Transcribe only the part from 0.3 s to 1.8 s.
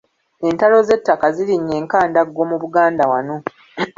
Entalo z’ettaka zirinnye